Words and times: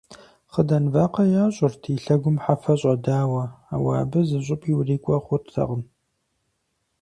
Хъыдан 0.51 0.85
вакъэ 0.93 1.23
ящӀырт, 1.43 1.81
и 1.93 1.95
лъэгум 2.03 2.37
хьэфэ 2.43 2.73
щӀэдауэ, 2.79 3.43
ауэ 3.73 3.91
абы 4.01 4.19
зыщӀыпӀи 4.29 4.71
урикӀуэ 4.77 5.17
хъуртэкъым. 5.25 5.83